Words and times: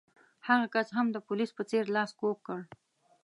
هغه 0.47 0.65
کس 0.73 0.87
هم 0.97 1.07
د 1.11 1.17
پولیس 1.27 1.51
په 1.57 1.63
څېر 1.69 1.83
لاس 1.95 2.11
کوږ 2.19 2.37
کړ. 2.47 2.59